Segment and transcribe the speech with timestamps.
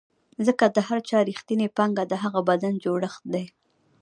[0.45, 3.45] ځکه د هر چا رښتینې پانګه د هغه بدن جوړښت دی.